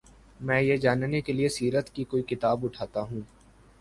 میں 0.39 0.61
یہ 0.61 0.77
جاننے 0.77 1.21
کے 1.21 1.33
لیے 1.33 1.49
سیرت 1.49 1.89
کی 1.89 2.03
کوئی 2.03 2.23
کتاب 2.23 2.65
اٹھاتا 2.65 3.01
ہوں۔ 3.01 3.21